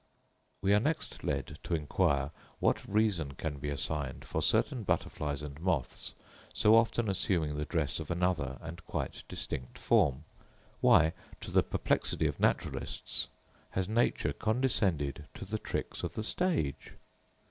We 0.63 0.73
are 0.73 0.79
next 0.79 1.23
led 1.23 1.59
to 1.61 1.75
enquire 1.75 2.31
what 2.59 2.83
reason 2.87 3.33
can 3.33 3.59
be 3.59 3.69
assigned 3.69 4.25
for 4.25 4.41
certain 4.41 4.81
butterflies 4.81 5.43
and 5.43 5.59
moths 5.61 6.15
so 6.55 6.75
often 6.75 7.07
assuming 7.07 7.53
the 7.55 7.65
dress 7.65 7.99
of 7.99 8.09
another 8.09 8.57
and 8.63 8.83
quite 8.87 9.23
distinct 9.27 9.77
form; 9.77 10.23
why, 10.79 11.13
to 11.41 11.51
the 11.51 11.61
perplexity 11.61 12.25
of 12.25 12.39
naturalists, 12.39 13.27
has 13.69 13.87
nature 13.87 14.33
condescended 14.33 15.27
to 15.35 15.45
the 15.45 15.59
tricks 15.59 16.01
of 16.03 16.13
the 16.13 16.23
stage? 16.23 16.93